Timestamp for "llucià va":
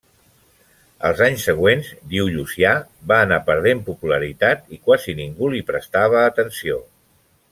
2.37-3.19